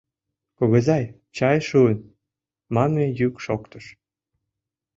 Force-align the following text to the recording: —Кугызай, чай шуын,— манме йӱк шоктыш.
—Кугызай, 0.57 1.03
чай 1.35 1.57
шуын,— 1.67 1.99
манме 2.75 3.05
йӱк 3.19 3.35
шоктыш. 3.45 3.85